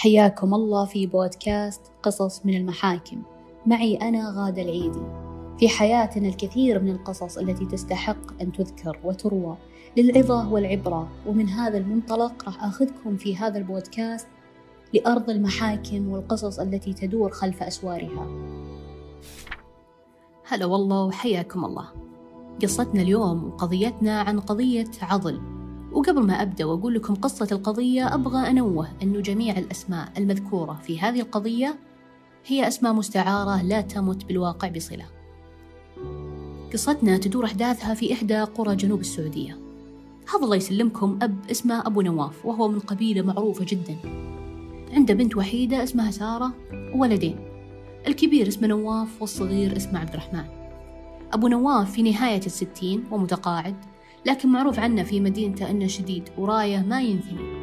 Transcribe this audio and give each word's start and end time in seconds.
حياكم 0.00 0.54
الله 0.54 0.84
في 0.84 1.06
بودكاست 1.06 1.80
قصص 2.02 2.46
من 2.46 2.54
المحاكم. 2.54 3.22
معي 3.66 3.96
أنا 3.96 4.34
غادة 4.36 4.62
العيدي. 4.62 5.02
في 5.58 5.68
حياتنا 5.68 6.28
الكثير 6.28 6.82
من 6.82 6.90
القصص 6.90 7.38
التي 7.38 7.66
تستحق 7.66 8.42
أن 8.42 8.52
تذكر 8.52 8.98
وتروى 9.04 9.56
للعظة 9.96 10.52
والعبرة. 10.52 11.08
ومن 11.26 11.48
هذا 11.48 11.78
المنطلق 11.78 12.44
راح 12.44 12.64
أخذكم 12.64 13.16
في 13.16 13.36
هذا 13.36 13.58
البودكاست 13.58 14.28
لأرض 14.94 15.30
المحاكم 15.30 16.08
والقصص 16.08 16.58
التي 16.58 16.92
تدور 16.92 17.30
خلف 17.30 17.62
أسوارها. 17.62 18.26
هلا 20.48 20.66
والله 20.66 21.04
وحياكم 21.04 21.64
الله. 21.64 21.88
قصتنا 22.62 23.02
اليوم 23.02 23.44
وقضيتنا 23.44 24.20
عن 24.20 24.40
قضية 24.40 24.90
عضل. 25.02 25.59
وقبل 25.92 26.26
ما 26.26 26.42
أبدأ 26.42 26.64
وأقول 26.64 26.94
لكم 26.94 27.14
قصة 27.14 27.48
القضية 27.52 28.14
أبغى 28.14 28.50
أنوه 28.50 28.88
أنه 29.02 29.20
جميع 29.20 29.58
الأسماء 29.58 30.12
المذكورة 30.18 30.80
في 30.82 31.00
هذه 31.00 31.20
القضية 31.20 31.78
هي 32.46 32.68
أسماء 32.68 32.92
مستعارة 32.92 33.62
لا 33.62 33.80
تمت 33.80 34.24
بالواقع 34.24 34.68
بصلة. 34.68 35.04
قصتنا 36.72 37.18
تدور 37.18 37.44
أحداثها 37.44 37.94
في 37.94 38.12
إحدى 38.12 38.40
قرى 38.40 38.76
جنوب 38.76 39.00
السعودية. 39.00 39.58
هذا 40.34 40.44
الله 40.44 40.56
يسلمكم 40.56 41.18
أب 41.22 41.36
اسمه 41.50 41.86
أبو 41.86 42.00
نواف 42.00 42.46
وهو 42.46 42.68
من 42.68 42.78
قبيلة 42.78 43.22
معروفة 43.22 43.64
جدا. 43.68 43.96
عنده 44.92 45.14
بنت 45.14 45.36
وحيدة 45.36 45.82
اسمها 45.82 46.10
سارة 46.10 46.52
وولدين. 46.94 47.36
الكبير 48.06 48.48
اسمه 48.48 48.68
نواف 48.68 49.08
والصغير 49.20 49.76
اسمه 49.76 49.98
عبد 49.98 50.10
الرحمن. 50.10 50.44
أبو 51.32 51.48
نواف 51.48 51.92
في 51.92 52.02
نهاية 52.02 52.46
الستين 52.46 53.04
ومتقاعد. 53.10 53.76
لكن 54.26 54.48
معروف 54.48 54.78
عنه 54.78 55.02
في 55.02 55.20
مدينته 55.20 55.70
أنه 55.70 55.86
شديد 55.86 56.28
وراية 56.38 56.78
ما 56.78 57.02
ينثني 57.02 57.60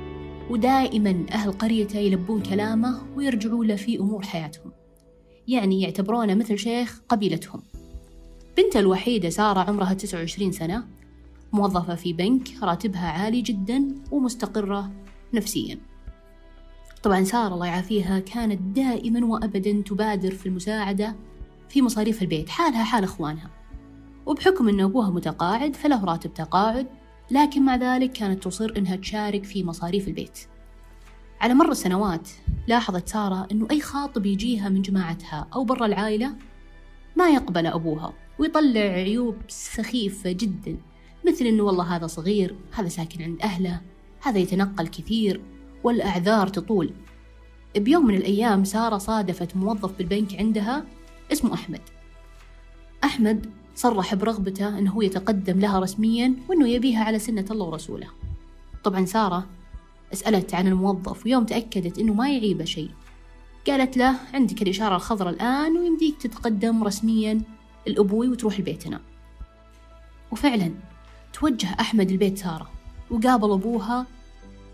ودائما 0.50 1.26
أهل 1.32 1.52
قريته 1.52 1.98
يلبون 2.00 2.42
كلامه 2.42 3.02
ويرجعوا 3.16 3.66
له 3.66 3.76
في 3.76 4.00
أمور 4.00 4.24
حياتهم. 4.24 4.72
يعني 5.48 5.82
يعتبرونه 5.82 6.34
مثل 6.34 6.58
شيخ 6.58 7.02
قبيلتهم. 7.10 7.62
بنته 8.58 8.80
الوحيدة 8.80 9.30
سارة 9.30 9.60
عمرها 9.60 9.94
29 9.94 10.52
سنة 10.52 10.84
موظفة 11.54 11.96
في 11.96 12.14
بنك 12.14 12.48
راتبها 12.64 13.08
عالي 13.08 13.42
جدا 13.42 13.96
ومستقرة 14.12 14.92
نفسيا. 15.34 15.80
طبعا 17.04 17.24
سارة 17.24 17.54
الله 17.54 17.66
يعافيها 17.66 18.20
كانت 18.20 18.62
دائما 18.62 19.26
وأبدا 19.26 19.82
تبادر 19.82 20.32
في 20.32 20.46
المساعدة 20.46 21.16
في 21.70 21.82
مصاريف 21.82 22.22
البيت 22.22 22.50
حالها 22.50 22.84
حال 22.84 23.04
إخوانها. 23.04 23.57
وبحكم 24.28 24.70
أن 24.70 24.80
أبوها 24.82 25.10
متقاعد 25.10 25.76
فله 25.76 26.06
راتب 26.06 26.34
تقاعد 26.34 26.88
لكن 27.32 27.66
مع 27.66 27.76
ذلك 27.76 28.12
كانت 28.12 28.44
تصر 28.44 28.74
أنها 28.78 28.96
تشارك 28.96 29.44
في 29.44 29.64
مصاريف 29.64 30.08
البيت. 30.08 30.40
على 31.42 31.54
مر 31.54 31.72
السنوات 31.72 32.30
لاحظت 32.68 33.08
سارة 33.08 33.48
أنه 33.52 33.68
أي 33.72 33.82
خاطب 33.82 34.26
يجيها 34.26 34.70
من 34.70 34.82
جماعتها 34.82 35.48
أو 35.56 35.64
برا 35.64 35.86
العائلة 35.86 36.36
ما 37.16 37.30
يقبل 37.30 37.68
أبوها 37.68 38.14
ويطلع 38.40 38.82
عيوب 38.82 39.36
سخيفة 39.48 40.32
جدا 40.32 40.78
مثل 41.28 41.46
أنه 41.46 41.64
والله 41.64 41.96
هذا 41.96 42.08
صغير 42.08 42.56
هذا 42.72 42.88
ساكن 42.88 43.24
عند 43.24 43.42
أهله 43.42 43.82
هذا 44.22 44.40
يتنقل 44.40 44.88
كثير 44.88 45.42
والأعذار 45.84 46.48
تطول. 46.48 46.94
بيوم 47.78 48.06
من 48.06 48.16
الأيام 48.16 48.64
سارة 48.64 48.98
صادفت 48.98 49.56
موظف 49.56 49.98
بالبنك 49.98 50.36
عندها 50.36 50.86
اسمه 51.32 51.54
أحمد. 51.54 51.82
أحمد 53.04 53.46
صرح 53.78 54.16
برغبته 54.16 54.80
أنه 54.80 54.92
هو 54.92 55.02
يتقدم 55.02 55.60
لها 55.60 55.80
رسميا 55.80 56.34
وأنه 56.50 56.70
يبيها 56.70 57.04
على 57.04 57.20
سنة 57.20 57.46
الله 57.52 57.66
ورسوله. 57.66 58.08
طبعا 58.84 59.06
سارة 59.06 59.46
سألت 60.14 60.54
عن 60.54 60.68
الموظف 60.68 61.26
ويوم 61.26 61.46
تأكدت 61.46 62.00
أنه 62.00 62.14
ما 62.14 62.30
يعيبه 62.30 62.66
شيء. 62.66 62.90
قالت 63.68 63.98
له 63.98 64.16
عندك 64.34 64.62
الإشارة 64.62 64.96
الخضراء 64.96 65.34
الآن 65.34 65.78
ويمديك 65.78 66.22
تتقدم 66.22 66.84
رسميا 66.84 67.42
الأبوي 67.88 68.28
وتروح 68.28 68.60
لبيتنا. 68.60 69.02
وفعلا 70.32 70.72
توجه 71.34 71.68
أحمد 71.80 72.12
لبيت 72.12 72.38
سارة 72.38 72.70
وقابل 73.12 73.52
أبوها 73.52 74.06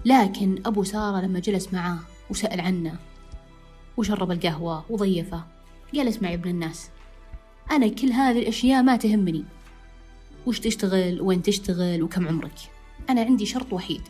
لكن 0.06 0.62
أبو 0.66 0.84
سارة 0.84 1.22
لما 1.22 1.40
جلس 1.40 1.74
معاه 1.74 2.00
وسأل 2.30 2.62
عنه 2.62 2.96
وشرب 3.98 4.32
القهوة 4.32 4.86
وضيفه 4.90 5.44
قال 5.96 6.08
اسمع 6.08 6.30
يا 6.30 6.36
ابن 6.36 6.50
الناس 6.50 6.90
أنا 7.72 7.88
كل 7.88 8.12
هذه 8.12 8.40
الأشياء 8.40 8.84
ما 8.84 8.96
تهمني. 8.96 9.44
وش 10.48 10.60
تشتغل؟ 10.60 11.22
وين 11.22 11.42
تشتغل؟ 11.42 12.04
وكم 12.04 12.28
عمرك؟ 12.28 12.56
أنا 13.10 13.22
عندي 13.22 13.46
شرط 13.46 13.74
وحيد. 13.74 14.02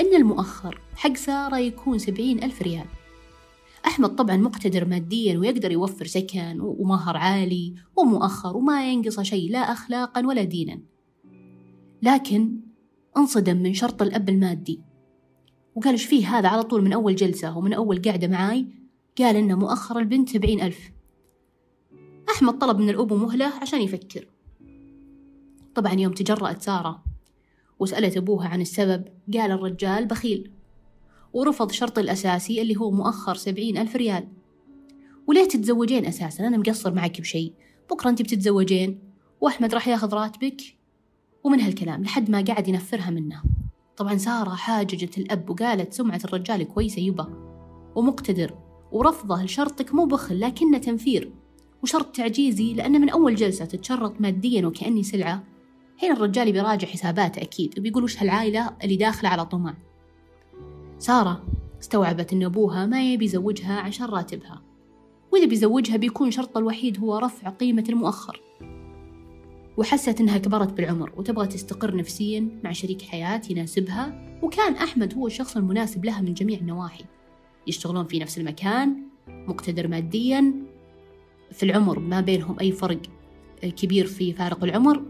إن 0.00 0.14
المؤخر 0.16 0.80
حق 0.96 1.16
سارة 1.16 1.58
يكون 1.58 1.98
سبعين 1.98 2.44
ألف 2.44 2.62
ريال. 2.62 2.86
أحمد 3.86 4.16
طبعا 4.16 4.36
مقتدر 4.36 4.84
ماديا 4.84 5.38
ويقدر 5.38 5.72
يوفر 5.72 6.06
سكن 6.06 6.60
ومهر 6.60 7.16
عالي 7.16 7.74
ومؤخر 7.96 8.56
وما 8.56 8.92
ينقص 8.92 9.20
شيء 9.20 9.50
لا 9.50 9.58
أخلاقا 9.58 10.26
ولا 10.26 10.44
دينا. 10.44 10.80
لكن 12.02 12.60
انصدم 13.16 13.56
من 13.56 13.74
شرط 13.74 14.02
الأب 14.02 14.28
المادي. 14.28 14.80
وقال 15.74 15.92
إيش 15.92 16.04
فيه 16.04 16.38
هذا 16.38 16.48
على 16.48 16.62
طول 16.62 16.82
من 16.82 16.92
أول 16.92 17.16
جلسة 17.16 17.58
ومن 17.58 17.72
أول 17.72 18.02
قعدة 18.02 18.28
معاي؟ 18.28 18.66
قال 19.18 19.36
إن 19.36 19.58
مؤخر 19.58 19.98
البنت 19.98 20.28
سبعين 20.28 20.60
ألف. 20.60 20.90
أحمد 22.30 22.58
طلب 22.58 22.78
من 22.78 22.90
الأبو 22.90 23.16
مهلة 23.16 23.52
عشان 23.62 23.80
يفكر. 23.80 24.26
طبعا 25.74 25.92
يوم 25.92 26.12
تجرأت 26.12 26.62
سارة 26.62 27.04
وسألت 27.78 28.16
أبوها 28.16 28.48
عن 28.48 28.60
السبب 28.60 29.04
قال 29.34 29.50
الرجال 29.50 30.06
بخيل 30.06 30.50
ورفض 31.32 31.70
شرط 31.70 31.98
الأساسي 31.98 32.62
اللي 32.62 32.76
هو 32.76 32.90
مؤخر 32.90 33.34
سبعين 33.34 33.78
ألف 33.78 33.96
ريال. 33.96 34.28
وليه 35.26 35.48
تتزوجين 35.48 36.06
أساسا؟ 36.06 36.46
أنا 36.46 36.56
مقصر 36.56 36.94
معك 36.94 37.20
بشيء. 37.20 37.52
بكرة 37.90 38.10
أنت 38.10 38.22
بتتزوجين 38.22 39.00
وأحمد 39.40 39.74
راح 39.74 39.88
ياخذ 39.88 40.14
راتبك. 40.14 40.62
ومن 41.44 41.60
هالكلام 41.60 42.02
لحد 42.02 42.30
ما 42.30 42.44
قعد 42.48 42.68
ينفرها 42.68 43.10
منه. 43.10 43.42
طبعا 43.96 44.16
سارة 44.16 44.50
حاججت 44.50 45.18
الأب 45.18 45.50
وقالت 45.50 45.92
سمعة 45.92 46.20
الرجال 46.24 46.64
كويسة 46.64 47.02
يبا. 47.02 47.26
ومقتدر. 47.94 48.58
ورفضه 48.92 49.42
لشرطك 49.42 49.94
مو 49.94 50.04
بخل 50.04 50.40
لكنه 50.40 50.78
تنفير. 50.78 51.32
وشرط 51.86 52.16
تعجيزي 52.16 52.74
لأنه 52.74 52.98
من 52.98 53.08
أول 53.10 53.34
جلسة 53.34 53.64
تتشرط 53.64 54.20
ماديا 54.20 54.66
وكأني 54.66 55.02
سلعة. 55.02 55.44
هنا 56.02 56.12
الرجال 56.12 56.52
بيراجع 56.52 56.88
حساباته 56.88 57.42
أكيد 57.42 57.78
وبيقول 57.78 58.04
وش 58.04 58.22
هالعائلة 58.22 58.76
اللي 58.84 58.96
داخلة 58.96 59.28
على 59.28 59.46
طمع. 59.46 59.74
سارة 60.98 61.44
استوعبت 61.80 62.32
أن 62.32 62.42
أبوها 62.44 62.86
ما 62.86 63.12
يبي 63.12 63.24
يزوجها 63.24 63.80
عشان 63.80 64.06
راتبها. 64.06 64.62
وإذا 65.32 65.46
بيزوجها 65.46 65.96
بيكون 65.96 66.30
شرطه 66.30 66.58
الوحيد 66.58 67.00
هو 67.00 67.18
رفع 67.18 67.50
قيمة 67.50 67.84
المؤخر. 67.88 68.40
وحست 69.76 70.20
أنها 70.20 70.38
كبرت 70.38 70.72
بالعمر 70.72 71.12
وتبغى 71.16 71.46
تستقر 71.46 71.96
نفسيا 71.96 72.48
مع 72.64 72.72
شريك 72.72 73.02
حياة 73.02 73.42
يناسبها 73.50 74.38
وكان 74.42 74.74
أحمد 74.74 75.14
هو 75.14 75.26
الشخص 75.26 75.56
المناسب 75.56 76.04
لها 76.04 76.20
من 76.20 76.34
جميع 76.34 76.58
النواحي. 76.58 77.04
يشتغلون 77.66 78.06
في 78.06 78.18
نفس 78.18 78.38
المكان 78.38 79.02
مقتدر 79.28 79.88
ماديا 79.88 80.65
في 81.52 81.62
العمر 81.62 81.98
ما 81.98 82.20
بينهم 82.20 82.56
أي 82.60 82.72
فرق 82.72 83.00
كبير 83.62 84.06
في 84.06 84.32
فارق 84.32 84.64
العمر. 84.64 85.02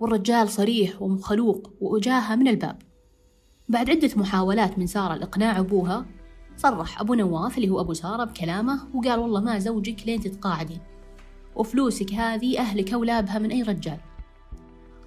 والرجال 0.00 0.48
صريح 0.48 1.02
ومخلوق 1.02 1.72
وأجاها 1.80 2.36
من 2.36 2.48
الباب. 2.48 2.78
بعد 3.68 3.90
عدة 3.90 4.10
محاولات 4.16 4.78
من 4.78 4.86
سارة 4.86 5.14
لإقناع 5.14 5.58
أبوها 5.58 6.06
صرح 6.56 7.00
أبو 7.00 7.14
نواف 7.14 7.58
اللي 7.58 7.68
هو 7.68 7.80
أبو 7.80 7.92
سارة 7.92 8.24
بكلامه 8.24 8.80
وقال 8.94 9.18
والله 9.18 9.40
ما 9.40 9.58
زوجك 9.58 10.06
لين 10.06 10.20
تتقاعدين 10.20 10.80
وفلوسك 11.56 12.12
هذه 12.12 12.58
أهلك 12.58 12.92
أولى 12.92 13.22
من 13.22 13.50
أي 13.50 13.62
رجال. 13.62 13.98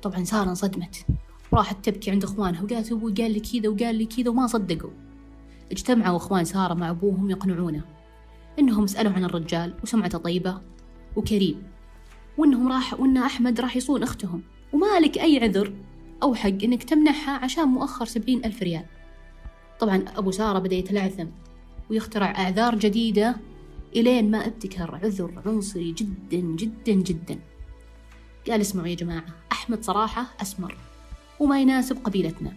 طبعا 0.01 0.23
سارة 0.23 0.49
انصدمت. 0.49 1.05
وراحت 1.51 1.85
تبكي 1.85 2.11
عند 2.11 2.23
إخوانها 2.23 2.63
وقالت 2.63 2.91
أبوي 2.91 3.13
قال 3.13 3.31
لي 3.31 3.39
كذا 3.39 3.69
وقال 3.69 3.95
لي 3.95 4.05
كذا 4.05 4.29
وما 4.29 4.47
صدقوا. 4.47 4.91
اجتمعوا 5.71 6.17
إخوان 6.17 6.45
سارة 6.45 6.73
مع 6.73 6.89
أبوهم 6.89 7.29
يقنعونه. 7.29 7.83
إنهم 8.59 8.87
سألوا 8.87 9.11
عن 9.11 9.23
الرجال 9.23 9.73
وسمعته 9.83 10.17
طيبة 10.17 10.61
وكريم 11.15 11.63
وإنهم 12.37 12.71
راح 12.71 12.99
وإن 12.99 13.17
أحمد 13.17 13.61
راح 13.61 13.75
يصون 13.75 14.03
أختهم. 14.03 14.41
وما 14.73 14.99
لك 14.99 15.17
أي 15.17 15.39
عذر 15.39 15.73
أو 16.23 16.35
حق 16.35 16.63
إنك 16.63 16.83
تمنحها 16.83 17.37
عشان 17.37 17.63
مؤخر 17.63 18.05
سبعين 18.05 18.45
ألف 18.45 18.63
ريال. 18.63 18.85
طبعا 19.79 20.05
أبو 20.15 20.31
سارة 20.31 20.59
بدأ 20.59 20.75
يتلعثم 20.75 21.25
ويخترع 21.89 22.31
أعذار 22.31 22.75
جديدة 22.75 23.35
إلين 23.95 24.31
ما 24.31 24.47
أبتكر 24.47 24.99
عذر 25.03 25.41
عنصري 25.45 25.91
جدا 25.91 26.37
جدا 26.37 26.93
جدا. 26.93 27.39
قال 28.49 28.61
اسمعوا 28.61 28.87
يا 28.87 28.95
جماعة 28.95 29.25
أحمد 29.51 29.83
صراحة 29.83 30.25
أسمر 30.41 30.77
وما 31.39 31.61
يناسب 31.61 31.97
قبيلتنا. 32.03 32.53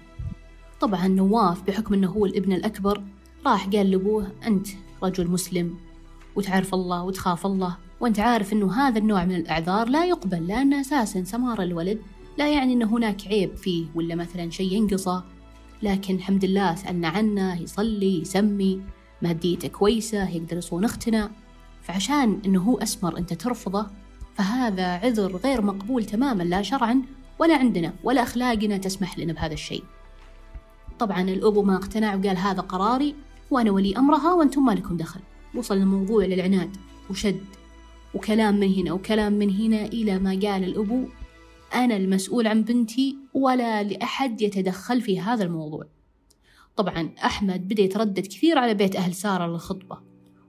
طبعا 0.81 1.09
نواف 1.09 1.63
بحكم 1.63 1.95
أنه 1.95 2.11
هو 2.11 2.27
الابن 2.27 2.53
الأكبر 2.53 3.03
راح 3.47 3.69
قال 3.69 3.91
لأبوه 3.91 4.33
أنت 4.47 4.69
رجل 5.05 5.31
مسلم 5.31 5.75
وتعرف 6.37 6.75
الله 6.75 7.03
وتخاف 7.03 7.47
الله 7.47 7.77
وأنت 8.01 8.21
عارف 8.21 8.53
أنه 8.53 8.73
هذا 8.73 8.99
النوع 8.99 9.25
من 9.25 9.35
الأعذار 9.35 9.89
لا 9.89 10.05
يقبل 10.05 10.47
لأن 10.47 10.75
أساسا 10.75 11.25
سمار 11.25 11.63
الولد 11.63 11.99
لا 12.39 12.49
يعني 12.49 12.73
أن 12.73 12.83
هناك 12.83 13.27
عيب 13.27 13.57
فيه 13.57 13.87
ولا 13.95 14.15
مثلا 14.15 14.51
شيء 14.51 14.73
ينقصه. 14.73 15.25
لكن 15.83 16.15
الحمد 16.15 16.45
لله 16.45 16.75
سألنا 16.75 17.09
عنه 17.09 17.63
يصلي 17.63 18.21
يسمي 18.21 18.83
ماديته 19.23 19.69
كويسة 19.69 20.29
يقدر 20.31 20.57
يصون 20.57 20.85
أختنا 20.85 21.31
فعشان 21.83 22.41
إنه 22.47 22.63
هو 22.63 22.79
أسمر 22.79 23.19
أنت 23.19 23.33
ترفضه 23.33 23.87
فهذا 24.35 24.87
عذر 24.87 25.37
غير 25.37 25.63
مقبول 25.63 26.05
تماما 26.05 26.43
لا 26.43 26.63
شرعا 26.63 27.03
ولا 27.39 27.57
عندنا 27.57 27.93
ولا 28.05 28.23
أخلاقنا 28.23 28.77
تسمح 28.77 29.19
لنا 29.19 29.33
بهذا 29.33 29.55
الشيء. 29.55 29.85
طبعا 30.99 31.21
الأبو 31.21 31.63
ما 31.63 31.77
اقتنع 31.77 32.15
وقال 32.15 32.37
هذا 32.37 32.61
قراري 32.61 33.15
وأنا 33.51 33.71
ولي 33.71 33.97
أمرها 33.97 34.33
وأنتم 34.33 34.65
ما 34.65 34.73
لكم 34.73 34.97
دخل. 34.97 35.21
وصل 35.55 35.77
الموضوع 35.77 36.25
للعناد 36.25 36.77
وشد. 37.11 37.41
وكلام 38.15 38.61
من 38.61 38.75
هنا 38.75 38.93
وكلام 38.93 39.33
من 39.33 39.51
هنا 39.51 39.85
إلى 39.85 40.19
ما 40.19 40.31
قال 40.31 40.65
الأبو. 40.65 41.05
أنا 41.75 41.97
المسؤول 41.97 42.47
عن 42.47 42.63
بنتي 42.63 43.17
ولا 43.35 43.83
لأحد 43.83 44.43
يتدخل 44.43 45.01
في 45.01 45.21
هذا 45.21 45.45
الموضوع. 45.45 45.85
طبعا 46.77 47.11
أحمد 47.25 47.69
بدأ 47.69 47.83
يتردد 47.83 48.27
كثير 48.27 48.59
على 48.59 48.75
بيت 48.75 48.97
أهل 48.97 49.15
سارة 49.15 49.47
للخطبة. 49.47 49.99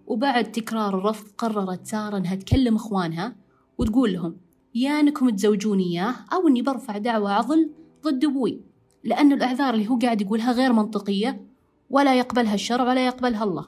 وبعد 0.07 0.51
تكرار 0.51 0.97
الرفض 0.97 1.27
قررت 1.37 1.87
سارة 1.87 2.17
أنها 2.17 2.35
تكلم 2.35 2.75
إخوانها 2.75 3.35
وتقول 3.77 4.13
لهم 4.13 4.37
يا 4.75 4.99
أنكم 4.99 5.29
تزوجوني 5.29 5.83
إياه 5.83 6.15
أو 6.33 6.47
أني 6.47 6.61
برفع 6.61 6.97
دعوة 6.97 7.31
عضل 7.31 7.69
ضد 8.03 8.25
أبوي. 8.25 8.61
لأن 9.03 9.33
الأعذار 9.33 9.73
اللي 9.73 9.87
هو 9.87 9.99
قاعد 9.99 10.21
يقولها 10.21 10.51
غير 10.51 10.73
منطقية 10.73 11.41
ولا 11.89 12.15
يقبلها 12.15 12.53
الشرع 12.53 12.83
ولا 12.83 13.05
يقبلها 13.05 13.43
الله. 13.43 13.67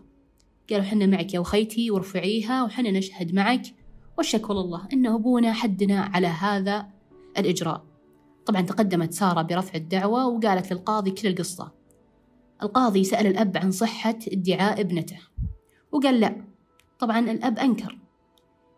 قالوا 0.69 0.85
حنا 0.85 1.05
معك 1.05 1.33
يا 1.33 1.41
أخيتي 1.41 1.91
وارفعيها 1.91 2.63
وحنا 2.63 2.91
نشهد 2.91 3.35
معك 3.35 3.61
والشكوى 4.17 4.55
لله 4.55 4.87
إن 4.93 5.07
أبونا 5.07 5.53
حدنا 5.53 5.99
على 5.99 6.27
هذا 6.27 6.87
الإجراء. 7.37 7.83
طبعا 8.45 8.61
تقدمت 8.61 9.13
سارة 9.13 9.41
برفع 9.41 9.75
الدعوة 9.75 10.27
وقالت 10.27 10.73
للقاضي 10.73 11.11
كل 11.11 11.27
القصة. 11.27 11.71
القاضي 12.63 13.03
سأل 13.03 13.27
الأب 13.27 13.57
عن 13.57 13.71
صحة 13.71 14.19
ادعاء 14.27 14.81
ابنته 14.81 15.19
وقال 15.91 16.19
لا 16.19 16.35
طبعا 16.99 17.19
الأب 17.19 17.59
أنكر. 17.59 17.97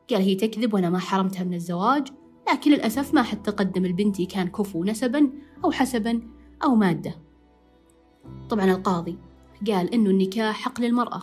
قال 0.10 0.22
هي 0.22 0.36
تكذب 0.36 0.74
وأنا 0.74 0.90
ما 0.90 1.00
حرمتها 1.00 1.44
من 1.44 1.54
الزواج 1.54 2.08
لكن 2.52 2.72
للأسف 2.72 3.14
ما 3.14 3.24
حد 3.24 3.44
تقدم 3.44 3.86
البنتي 3.86 4.26
كان 4.26 4.48
كفو 4.48 4.84
نسبا 4.84 5.30
أو 5.66 5.72
حسبا 5.72 6.22
أو 6.64 6.76
مادة. 6.76 7.16
طبعا 8.50 8.66
القاضي 8.66 9.18
قال 9.68 9.94
إنه 9.94 10.10
النكاح 10.10 10.62
حق 10.62 10.82
للمرأة 10.82 11.22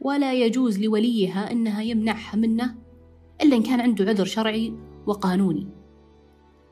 ولا 0.00 0.34
يجوز 0.34 0.78
لوليها 0.78 1.52
أنها 1.52 1.82
يمنعها 1.82 2.36
منه 2.36 2.74
إلا 3.42 3.56
إن 3.56 3.62
كان 3.62 3.80
عنده 3.80 4.04
عذر 4.04 4.24
شرعي 4.24 4.72
وقانوني. 5.06 5.66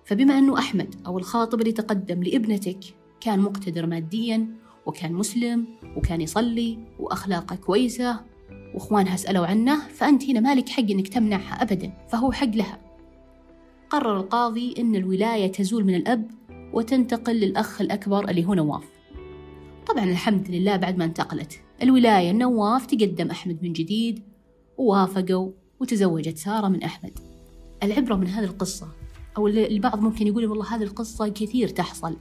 فبما 0.04 0.38
أنه 0.38 0.58
أحمد 0.58 0.94
أو 1.06 1.18
الخاطب 1.18 1.60
اللي 1.60 1.72
تقدم 1.72 2.22
لابنتك 2.22 2.78
كان 3.20 3.40
مقتدر 3.40 3.86
ماديا 3.86 4.48
وكان 4.86 5.12
مسلم 5.12 5.66
وكان 5.96 6.20
يصلي 6.20 6.78
وأخلاقه 6.98 7.56
كويسة 7.56 8.20
وإخوانها 8.74 9.16
سألوا 9.16 9.46
عنه 9.46 9.88
فأنت 9.88 10.24
هنا 10.24 10.40
مالك 10.40 10.68
حق 10.68 10.90
إنك 10.90 11.08
تمنعها 11.08 11.62
أبدا 11.62 11.92
فهو 12.08 12.32
حق 12.32 12.54
لها. 12.54 12.80
قرر 13.90 14.16
القاضي 14.16 14.74
أن 14.78 14.96
الولاية 14.96 15.52
تزول 15.52 15.84
من 15.84 15.94
الأب 15.94 16.30
وتنتقل 16.72 17.34
للأخ 17.34 17.80
الأكبر 17.80 18.30
اللي 18.30 18.44
هو 18.44 18.54
نواف. 18.54 18.93
طبعا 19.86 20.04
الحمد 20.04 20.50
لله 20.50 20.76
بعد 20.76 20.98
ما 20.98 21.04
انتقلت. 21.04 21.60
الولاية 21.82 22.32
نواف 22.32 22.86
تقدم 22.86 23.30
أحمد 23.30 23.58
من 23.62 23.72
جديد 23.72 24.22
ووافقوا 24.78 25.50
وتزوجت 25.80 26.38
سارة 26.38 26.68
من 26.68 26.82
أحمد. 26.82 27.18
العبرة 27.82 28.14
من 28.14 28.26
هذه 28.26 28.44
القصة 28.44 28.88
أو 29.36 29.48
البعض 29.48 30.00
ممكن 30.00 30.26
يقول 30.26 30.46
والله 30.46 30.76
هذه 30.76 30.82
القصة 30.82 31.28
كثير 31.28 31.68
تحصل 31.68 32.16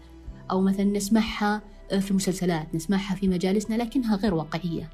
أو 0.51 0.61
مثلا 0.61 0.85
نسمعها 0.85 1.61
في 1.99 2.11
المسلسلات 2.11 2.75
نسمعها 2.75 3.15
في 3.15 3.27
مجالسنا 3.27 3.75
لكنها 3.75 4.15
غير 4.15 4.33
واقعية. 4.33 4.89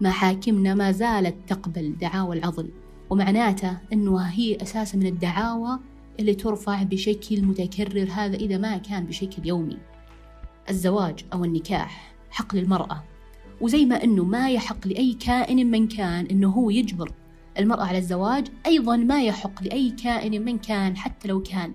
محاكمنا 0.00 0.74
ما 0.74 0.92
زالت 0.92 1.34
تقبل 1.48 1.96
دعاوى 2.00 2.38
العضل 2.38 2.70
ومعناته 3.10 3.78
أنه 3.92 4.18
هي 4.18 4.56
أساسا 4.62 4.98
من 4.98 5.06
الدعاوى 5.06 5.78
اللي 6.20 6.34
ترفع 6.34 6.82
بشكل 6.82 7.42
متكرر 7.42 8.08
هذا 8.10 8.36
إذا 8.36 8.58
ما 8.58 8.76
كان 8.76 9.06
بشكل 9.06 9.46
يومي. 9.46 9.91
الزواج 10.70 11.24
أو 11.32 11.44
النكاح 11.44 12.14
حق 12.30 12.54
للمرأة. 12.54 13.04
وزي 13.60 13.84
ما 13.84 14.04
أنه 14.04 14.24
ما 14.24 14.50
يحق 14.50 14.86
لأي 14.86 15.14
كائن 15.14 15.70
من 15.70 15.88
كان 15.88 16.26
أنه 16.26 16.48
هو 16.48 16.70
يجبر 16.70 17.12
المرأة 17.58 17.84
على 17.84 17.98
الزواج 17.98 18.46
أيضا 18.66 18.96
ما 18.96 19.22
يحق 19.22 19.62
لأي 19.62 19.90
كائن 19.90 20.44
من 20.44 20.58
كان 20.58 20.96
حتى 20.96 21.28
لو 21.28 21.42
كان 21.42 21.74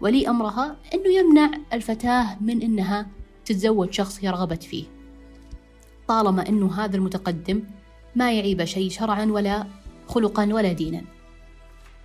ولي 0.00 0.28
أمرها 0.28 0.76
أنه 0.94 1.08
يمنع 1.08 1.50
الفتاة 1.72 2.36
من 2.40 2.62
أنها 2.62 3.06
تتزوج 3.44 3.92
شخص 3.92 4.24
هي 4.24 4.30
رغبت 4.30 4.62
فيه. 4.62 4.84
طالما 6.08 6.48
أنه 6.48 6.74
هذا 6.84 6.96
المتقدم 6.96 7.62
ما 8.16 8.32
يعيب 8.32 8.64
شيء 8.64 8.90
شرعا 8.90 9.24
ولا 9.24 9.66
خلقا 10.06 10.52
ولا 10.52 10.72
دينا. 10.72 11.02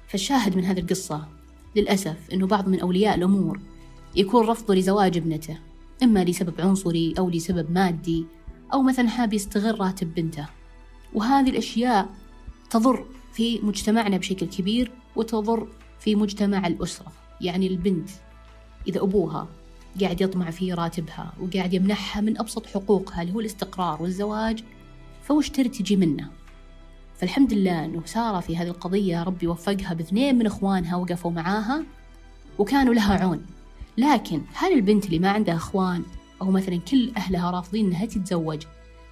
فالشاهد 0.08 0.58
من 0.58 0.66
هذه 0.66 0.80
القصة 0.80 1.28
للأسف 1.76 2.34
أنه 2.34 2.48
بعض 2.48 2.70
من 2.70 2.80
أولياء 2.80 3.16
الأمور 3.16 3.60
يكون 4.16 4.48
رفضه 4.48 4.76
لزواج 4.76 5.18
ابنته. 5.18 5.60
إما 6.04 6.24
لسبب 6.24 6.62
عنصري 6.62 7.14
أو 7.18 7.30
لسبب 7.30 7.72
مادي 7.72 8.26
أو 8.74 8.82
مثلا 8.82 9.10
حاب 9.10 9.34
يستغل 9.34 9.80
راتب 9.80 10.14
بنته. 10.16 10.48
وهذه 11.14 11.50
الأشياء 11.50 12.10
تضر 12.70 13.06
في 13.34 13.60
مجتمعنا 13.64 14.18
بشكل 14.18 14.46
كبير 14.46 14.92
وتضر 15.16 15.68
في 16.00 16.16
مجتمع 16.16 16.68
الأسرة 16.68 17.12
يعني 17.42 17.68
البنت 17.68 18.10
إذا 18.88 19.02
أبوها 19.02 19.48
قاعد 20.02 20.22
يطمع 20.22 20.52
في 20.52 20.74
راتبها 20.74 21.34
وقاعد 21.40 21.74
يمنحها 21.74 22.22
من 22.22 22.40
أبسط 22.40 22.66
حقوقها 22.66 23.22
اللي 23.22 23.34
هو 23.34 23.40
الاستقرار 23.40 24.02
والزواج 24.02 24.64
فوش 25.24 25.50
ترتجي 25.50 25.96
منه؟ 25.96 26.30
فالحمد 27.16 27.54
لله 27.54 27.86
أنه 27.86 28.02
سارة 28.06 28.40
في 28.40 28.58
هذه 28.58 28.68
القضية 28.68 29.24
ربي 29.24 29.48
وفقها 29.48 29.94
باثنين 29.94 30.38
من 30.38 30.46
إخوانها 30.46 30.96
وقفوا 30.96 31.32
معاها 31.32 31.84
وكانوا 32.58 32.94
لها 32.94 33.24
عون. 33.24 33.46
لكن 33.98 34.42
هل 34.54 34.74
البنت 34.74 35.06
اللي 35.06 35.20
ما 35.20 35.30
عندها 35.30 35.56
إخوان 35.56 36.04
أو 36.42 36.52
مثلا 36.52 36.78
كل 36.78 37.12
أهلها 37.18 37.52
رافضين 37.52 37.86
أنها 37.86 38.06
تتزوج 38.06 38.64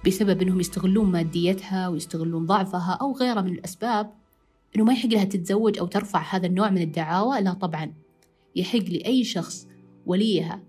بسبب 0.06 0.42
أنهم 0.42 0.60
يستغلون 0.60 1.12
ماديتها 1.12 1.88
ويستغلون 1.88 2.46
ضعفها 2.46 2.98
أو 3.00 3.12
غيرها 3.12 3.42
من 3.42 3.52
الأسباب 3.52 4.12
أنه 4.76 4.84
ما 4.84 4.92
يحق 4.92 5.08
لها 5.08 5.24
تتزوج 5.24 5.78
أو 5.78 5.86
ترفع 5.86 6.22
هذا 6.22 6.46
النوع 6.46 6.70
من 6.70 6.82
الدعاوى؟ 6.82 7.40
لا 7.40 7.52
طبعا. 7.52 7.92
يحق 8.56 8.78
لأي 8.78 9.24
شخص 9.24 9.66
وليها 10.06 10.62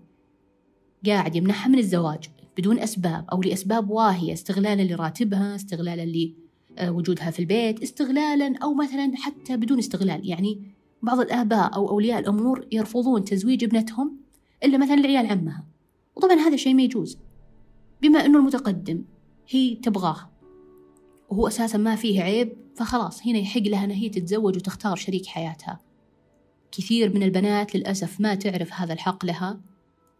قاعد 1.06 1.36
يمنحها 1.36 1.68
من 1.68 1.78
الزواج 1.78 2.28
بدون 2.58 2.78
أسباب 2.78 3.24
أو 3.32 3.42
لأسباب 3.42 3.90
واهية 3.90 4.32
استغلالا 4.32 4.82
لراتبها 4.82 5.54
استغلالا 5.54 6.32
لوجودها 6.82 7.30
في 7.30 7.38
البيت 7.38 7.82
استغلالا 7.82 8.58
أو 8.62 8.74
مثلا 8.74 9.12
حتى 9.16 9.56
بدون 9.56 9.78
استغلال. 9.78 10.28
يعني 10.28 10.73
بعض 11.04 11.20
الآباء 11.20 11.74
أو 11.74 11.88
أولياء 11.88 12.18
الأمور 12.18 12.66
يرفضون 12.72 13.24
تزويج 13.24 13.64
ابنتهم 13.64 14.16
إلا 14.64 14.78
مثلا 14.78 14.94
لعيال 14.94 15.26
عمها. 15.26 15.64
وطبعا 16.16 16.34
هذا 16.34 16.56
شيء 16.56 16.74
ما 16.74 16.82
يجوز. 16.82 17.18
بما 18.02 18.26
أنه 18.26 18.38
المتقدم 18.38 19.04
هي 19.48 19.74
تبغاه. 19.74 20.30
وهو 21.28 21.48
أساسا 21.48 21.78
ما 21.78 21.96
فيه 21.96 22.22
عيب 22.22 22.56
فخلاص 22.76 23.26
هنا 23.26 23.38
يحق 23.38 23.60
لها 23.60 23.84
أنها 23.84 23.96
هي 23.96 24.08
تتزوج 24.08 24.56
وتختار 24.56 24.96
شريك 24.96 25.26
حياتها. 25.26 25.80
كثير 26.72 27.14
من 27.14 27.22
البنات 27.22 27.76
للأسف 27.76 28.20
ما 28.20 28.34
تعرف 28.34 28.72
هذا 28.72 28.92
الحق 28.92 29.24
لها 29.24 29.60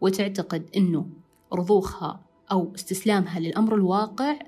وتعتقد 0.01 0.71
أنه 0.77 1.07
رضوخها 1.53 2.25
أو 2.53 2.75
استسلامها 2.75 3.41
للأمر 3.41 3.75
الواقع 3.75 4.39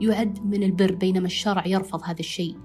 يعد 0.00 0.46
من 0.46 0.62
البر 0.62 0.94
بينما 0.94 1.26
الشرع 1.26 1.66
يرفض 1.66 2.00
هذا 2.04 2.20
الشيء 2.20 2.56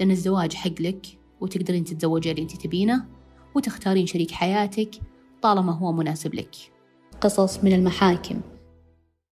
لأن 0.00 0.10
الزواج 0.10 0.54
حق 0.54 0.80
لك. 0.80 1.18
وتقدرين 1.40 1.84
تتزوجين 1.84 2.32
اللي 2.32 2.42
أنت 2.42 2.56
تبينه 2.56 3.04
وتختارين 3.54 4.06
شريك 4.06 4.30
حياتك 4.30 4.90
طالما 5.42 5.72
هو 5.72 5.92
مناسب 5.92 6.34
لك. 6.34 6.54
قصص 7.20 7.64
من 7.64 7.72
المحاكم. 7.72 8.40